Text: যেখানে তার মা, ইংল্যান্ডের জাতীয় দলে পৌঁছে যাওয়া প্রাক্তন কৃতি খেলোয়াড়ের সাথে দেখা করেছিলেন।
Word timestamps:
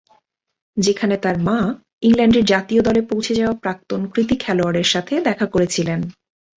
যেখানে 0.77 1.15
তার 1.17 1.37
মা, 1.39 1.59
ইংল্যান্ডের 2.01 2.45
জাতীয় 2.45 2.81
দলে 2.81 3.01
পৌঁছে 3.01 3.33
যাওয়া 3.35 3.55
প্রাক্তন 3.57 4.01
কৃতি 4.13 4.35
খেলোয়াড়ের 4.35 4.87
সাথে 4.87 5.13
দেখা 5.21 5.45
করেছিলেন। 5.45 5.99